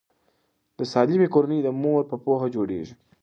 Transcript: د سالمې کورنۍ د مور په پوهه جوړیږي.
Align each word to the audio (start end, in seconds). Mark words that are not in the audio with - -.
د 0.77 0.79
سالمې 0.93 1.27
کورنۍ 1.33 1.59
د 1.63 1.67
مور 1.81 2.01
په 2.09 2.15
پوهه 2.23 2.47
جوړیږي. 2.55 2.93